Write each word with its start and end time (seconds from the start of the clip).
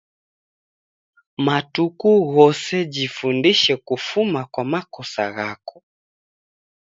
Matuku 1.45 2.09
ghose 2.33 2.77
jifundishe 2.93 3.73
kufuma 3.87 4.41
kwa 4.51 4.63
makosa 4.71 5.23
ghako 5.35 5.77